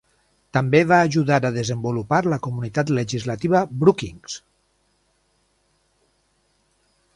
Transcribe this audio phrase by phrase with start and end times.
[0.57, 4.41] També va ajudar a desenvolupar la Comunitat Legislativa Brookings.